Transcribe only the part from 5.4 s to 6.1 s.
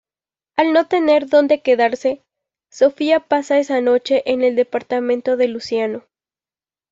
Luciano.